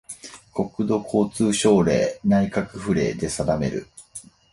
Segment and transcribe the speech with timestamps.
[0.55, 1.93] 国土交通省令・
[2.23, 3.87] 内閣府令で定める